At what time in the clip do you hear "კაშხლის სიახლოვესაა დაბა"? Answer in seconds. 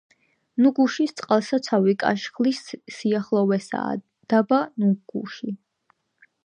2.05-4.61